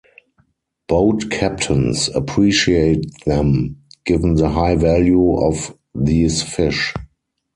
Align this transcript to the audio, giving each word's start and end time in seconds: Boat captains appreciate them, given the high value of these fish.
Boat 0.87 1.29
captains 1.29 2.09
appreciate 2.15 3.05
them, 3.27 3.83
given 4.03 4.33
the 4.33 4.49
high 4.49 4.73
value 4.73 5.37
of 5.37 5.77
these 5.93 6.41
fish. 6.41 6.91